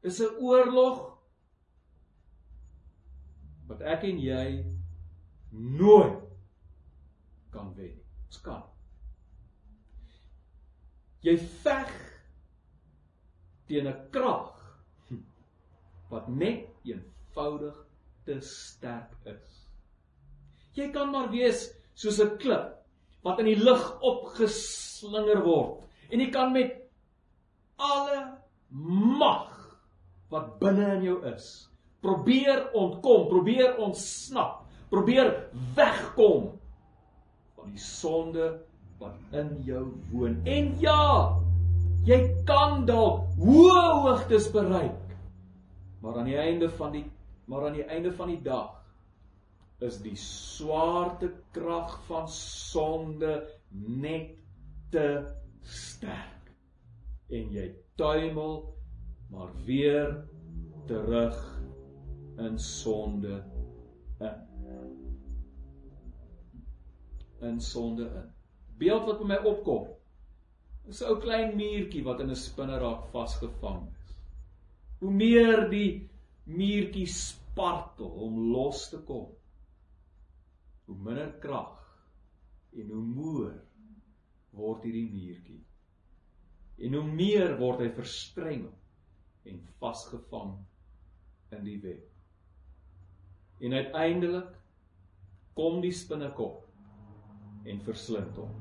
Dis 0.01 0.19
'n 0.21 0.37
oorlog 0.39 1.17
wat 3.67 3.81
ek 3.81 4.03
en 4.03 4.19
jy 4.19 4.65
nooit 5.51 6.23
kan 7.51 7.73
wen 7.75 7.95
nie. 7.95 8.05
Ons 8.27 8.41
kan. 8.41 8.63
Jy 11.25 11.37
veg 11.63 11.91
teen 13.67 13.87
'n 13.87 14.09
krag 14.11 14.53
wat 16.09 16.27
net 16.27 16.69
eenvoudig 17.37 17.75
te 18.25 18.39
sterk 18.41 19.13
is. 19.29 19.69
Jy 20.73 20.89
kan 20.93 21.11
maar 21.11 21.29
wees 21.29 21.69
soos 21.93 22.19
'n 22.19 22.37
klip 22.37 22.73
wat 23.23 23.39
in 23.39 23.45
die 23.45 23.61
lug 23.61 24.01
opgeslinger 24.01 25.43
word 25.43 25.83
en 26.11 26.19
jy 26.19 26.29
kan 26.31 26.51
met 26.51 26.73
alle 27.77 28.37
mag 28.71 29.53
wat 30.29 30.59
binne 30.59 30.95
in 30.95 31.03
jou 31.03 31.25
is 31.25 31.69
probeer 32.01 32.71
ontkom, 32.73 33.27
probeer 33.27 33.77
ontsnap 33.77 34.65
probeer 34.89 35.49
wegkom 35.75 36.59
van 37.55 37.69
die 37.69 37.79
sonde 37.79 38.61
wat 38.99 39.15
in 39.31 39.61
jou 39.63 39.93
woon. 40.11 40.41
En 40.45 40.73
ja, 40.79 41.37
jy 42.05 42.21
kan 42.45 42.85
dalk 42.85 43.27
hoë 43.37 43.83
hoogtes 44.01 44.49
bereik. 44.51 45.03
Maar 46.01 46.17
aan 46.17 46.25
die 46.25 46.37
einde 46.37 46.69
van 46.69 46.91
die 46.91 47.05
maar 47.47 47.65
aan 47.65 47.77
die 47.79 47.87
einde 47.87 48.11
van 48.13 48.27
die 48.27 48.41
dag 48.43 48.73
is 49.79 49.99
die 50.01 50.15
swaartekrag 50.17 51.93
van 52.07 52.29
sonde 52.33 53.33
net 53.69 54.33
te 54.91 55.05
sterk. 55.61 56.51
En 57.29 57.51
jy 57.53 57.67
tuimel 57.99 58.57
maar 59.31 59.51
weer 59.65 60.25
terug 60.87 61.37
in 62.37 62.59
sonde 62.59 63.43
in. 64.19 64.43
In 67.39 67.61
sonde 67.61 68.03
in. 68.03 68.33
Beeld 68.77 69.05
wat 69.05 69.21
by 69.21 69.29
my 69.29 69.39
opkom. 69.45 69.87
Is 70.87 71.01
'n 71.01 71.09
ou 71.11 71.17
klein 71.21 71.55
muurtjie 71.55 72.03
wat 72.03 72.19
in 72.19 72.29
'n 72.31 72.35
spinneraak 72.35 73.09
vasgevang 73.11 73.87
is. 73.91 74.15
Hoe 74.99 75.11
meer 75.11 75.69
die 75.69 76.09
muurtjie 76.47 77.07
spartel 77.11 78.07
om 78.23 78.39
los 78.53 78.87
te 78.91 78.99
kom, 79.07 79.31
hoe 80.87 80.97
minder 81.03 81.33
krag 81.43 81.75
en 82.77 82.91
hoe 82.93 83.03
moer 83.03 83.55
word 84.55 84.85
hierdie 84.87 85.09
muurtjie. 85.11 85.63
En 86.77 86.93
hoe 86.93 87.07
meer 87.09 87.57
word 87.59 87.81
hy 87.83 87.89
verstrengel 87.97 88.73
en 89.49 89.59
vasgevang 89.81 90.53
in 91.57 91.65
die 91.65 91.79
web. 91.83 92.05
En 93.63 93.73
uiteindelik 93.73 94.53
kom 95.57 95.81
die 95.81 95.93
spinnekop 95.95 96.63
en 97.67 97.83
verslind 97.83 98.37
hom. 98.37 98.53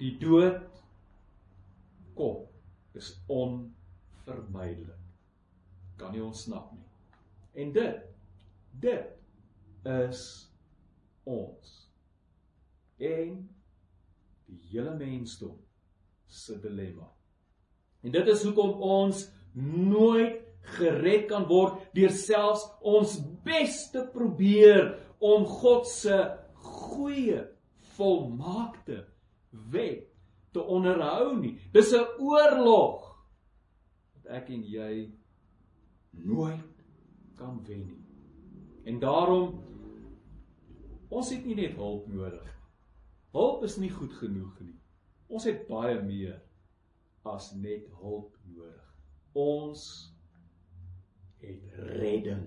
Die 0.00 0.12
dood 0.20 0.82
kom 2.18 2.44
is 2.98 3.14
onvermydelik. 3.32 5.05
Kan 5.96 6.12
nie 6.12 6.22
ontsnap 6.22 6.72
nie. 6.72 6.84
En 7.62 7.72
dit 7.72 8.02
dit 8.76 9.12
is 9.86 10.22
ons 11.24 11.76
en 12.96 13.38
die 14.46 14.58
hele 14.70 14.92
mensdom 14.98 15.56
se 16.28 16.58
dilemma. 16.60 17.08
En 18.04 18.12
dit 18.12 18.28
is 18.28 18.44
hoekom 18.44 18.82
ons 18.84 19.22
nooit 19.56 20.42
gered 20.76 21.28
kan 21.30 21.46
word 21.48 21.78
deur 21.96 22.12
selfs 22.12 22.66
ons 22.84 23.16
bes 23.46 23.78
te 23.94 24.02
probeer 24.12 24.96
om 25.22 25.46
God 25.48 25.86
se 25.88 26.16
goeie 26.66 27.44
volmaakte 27.96 29.04
wet 29.72 30.10
te 30.52 30.62
onderhou 30.62 31.36
nie. 31.38 31.56
Dis 31.72 31.92
'n 31.92 32.04
oorlog 32.18 33.16
wat 34.14 34.26
ek 34.26 34.50
en 34.50 34.62
jy 34.62 35.12
nooit 36.24 36.64
kan 37.36 37.60
wen 37.66 37.86
nie. 37.86 38.02
En 38.84 38.98
daarom 38.98 39.62
ons 41.08 41.30
het 41.30 41.44
nie 41.44 41.54
net 41.54 41.76
hulp 41.78 42.06
nodig. 42.08 42.52
Hulp 43.36 43.62
is 43.66 43.76
nie 43.76 43.90
goed 43.90 44.12
genoeg 44.16 44.60
nie. 44.60 44.76
Ons 45.26 45.46
het 45.48 45.66
baie 45.68 45.98
meer 46.02 46.38
as 47.26 47.50
net 47.58 47.86
hulp 48.00 48.36
nodig. 48.46 48.82
Ons 49.36 49.82
het 51.42 51.80
redding 51.98 52.46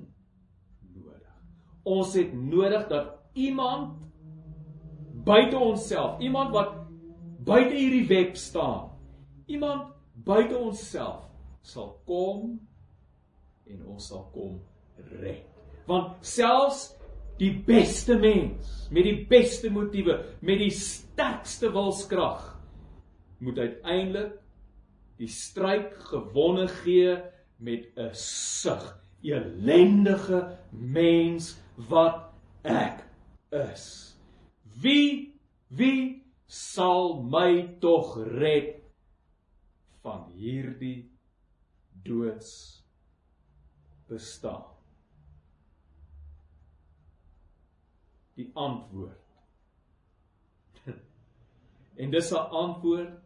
nodig. 0.95 1.34
Ons 1.84 2.15
het 2.17 2.34
nodig 2.34 2.88
dat 2.89 3.13
iemand 3.34 3.99
buite 5.23 5.58
onsself, 5.58 6.19
iemand 6.19 6.51
wat 6.55 6.73
buite 7.45 7.75
hierdie 7.75 8.08
web 8.08 8.36
staan, 8.36 8.89
iemand 9.45 9.93
buite 10.13 10.58
onsself 10.58 11.27
sal 11.62 11.93
kom 12.08 12.58
en 13.69 13.86
ons 13.86 14.08
sal 14.12 14.25
kom 14.34 14.60
red. 15.21 15.45
Want 15.89 16.25
selfs 16.25 16.89
die 17.39 17.53
beste 17.65 18.17
mens 18.19 18.89
met 18.91 19.05
die 19.08 19.25
beste 19.29 19.71
motiewe, 19.71 20.19
met 20.41 20.60
die 20.62 20.73
sterkste 20.73 21.71
wilskrag 21.73 22.43
moet 23.39 23.60
uiteindelik 23.62 24.36
die 25.19 25.29
stryd 25.32 25.93
gewonne 26.12 26.67
gee 26.82 27.17
met 27.60 27.91
'n 27.95 28.13
sug. 28.13 28.95
Elendige 29.21 30.58
mens 30.71 31.60
wat 31.75 32.32
ek 32.63 33.03
is. 33.51 34.15
Wie 34.82 35.36
wie 35.67 36.23
sal 36.47 37.21
my 37.23 37.77
tog 37.79 38.15
red 38.17 38.79
van 40.01 40.32
hierdie 40.34 41.12
doods 42.03 42.79
bestaan? 44.10 44.65
Die 48.39 48.50
antwoord. 48.54 49.26
en 52.02 52.12
dis 52.12 52.32
'n 52.32 52.45
antwoord 52.63 53.17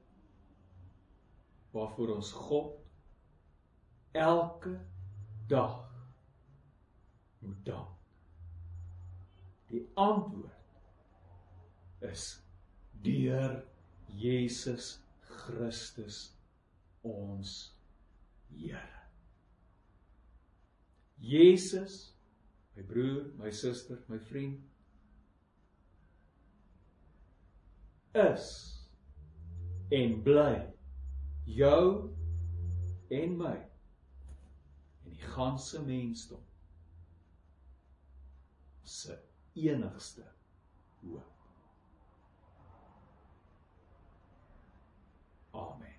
waarvoor 1.74 2.16
ons 2.16 2.32
God 2.32 2.78
elke 4.12 4.80
dag 5.48 5.90
moet 7.40 7.66
dank. 7.66 7.90
Die 9.68 9.90
antwoord 9.94 10.52
is 12.00 12.42
deur 13.02 13.64
Jesus 14.06 15.00
Christus 15.22 16.32
ons 17.02 17.72
Here. 18.54 19.03
Jesus, 21.24 22.12
my 22.76 22.84
broer, 22.84 23.32
my 23.40 23.48
suster, 23.48 23.98
my 24.10 24.18
vriend 24.18 24.62
is 28.14 28.48
en 29.92 30.22
bly 30.24 30.60
jou 31.46 32.10
en 33.10 33.38
my 33.38 33.56
en 35.06 35.16
die 35.16 35.32
ganse 35.36 35.82
mensdom 35.88 36.44
se 38.84 39.18
enigste 39.56 40.28
hoop. 41.02 41.30
Amen. 45.54 45.93